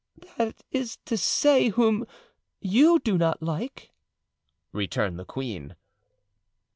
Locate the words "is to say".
0.71-1.69